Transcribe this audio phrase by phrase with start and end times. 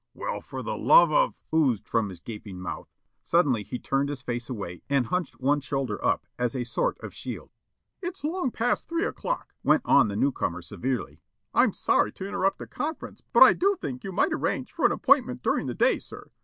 [0.15, 2.89] "Well, for the love of" oozed from his gaping mouth.
[3.21, 7.13] Suddenly he turned his face away and hunched one shoulder up as a sort of
[7.13, 7.51] shield.
[8.01, 11.21] "It's long past three o'clock," went on the newcomer severely.
[11.53, 14.91] "I'm sorry to interrupt a conference but I do think you might arrange for an
[14.91, 16.31] appointment during the day, sir.